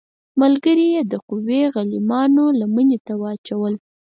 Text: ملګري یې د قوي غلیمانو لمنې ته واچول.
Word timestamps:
ملګري 0.41 0.87
یې 0.95 1.01
د 1.11 1.13
قوي 1.27 1.61
غلیمانو 1.73 2.45
لمنې 2.59 2.97
ته 3.05 3.13
واچول. 3.21 3.73